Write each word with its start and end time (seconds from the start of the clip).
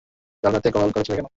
কাল 0.43 0.51
রাতে 0.53 0.69
কল 0.71 0.89
করেছিলে 0.95 1.17
কেন? 1.17 1.27